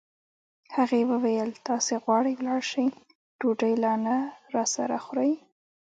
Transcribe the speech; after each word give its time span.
هغې 0.75 1.01
وویل: 1.11 1.49
تاسي 1.67 1.93
غواړئ 2.03 2.33
ولاړ 2.37 2.61
شئ، 2.71 2.87
ډوډۍ 3.39 3.73
لا 3.83 3.93
نه 4.05 4.15
راسره 4.55 4.97
خورئ. 5.05 5.33